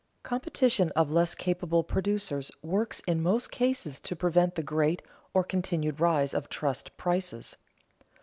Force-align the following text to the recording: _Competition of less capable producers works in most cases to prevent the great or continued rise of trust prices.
_Competition 0.25 0.89
of 0.95 1.11
less 1.11 1.35
capable 1.35 1.83
producers 1.83 2.51
works 2.63 3.01
in 3.01 3.21
most 3.21 3.51
cases 3.51 3.99
to 3.99 4.15
prevent 4.15 4.55
the 4.55 4.63
great 4.63 5.03
or 5.31 5.43
continued 5.43 5.99
rise 5.99 6.33
of 6.33 6.49
trust 6.49 6.97
prices. 6.97 7.55